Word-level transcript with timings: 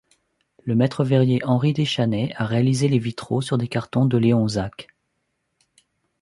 Le 0.63 0.73
maitre-verrier 0.73 1.45
Henri 1.45 1.73
Déchanet 1.73 2.33
a 2.35 2.47
réalisé 2.47 2.87
les 2.87 2.97
vitraux 2.97 3.41
sur 3.43 3.59
des 3.59 3.67
cartons 3.67 4.05
de 4.07 4.17
Léon 4.17 4.47
Zack. 4.47 4.87